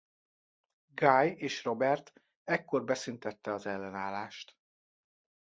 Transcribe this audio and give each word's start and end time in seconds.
Guy 0.95 1.35
és 1.37 1.63
Robert 1.63 2.13
ekkor 2.43 2.83
beszüntette 2.83 3.53
az 3.53 3.65
ellenállást. 3.65 4.57